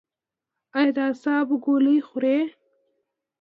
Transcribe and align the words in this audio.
ایا 0.79 0.91
د 0.95 0.97
اعصابو 1.07 1.55
ګولۍ 1.65 1.97
خورئ؟ 2.07 2.39